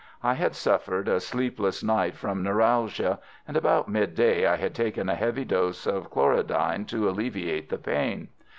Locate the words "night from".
1.83-2.41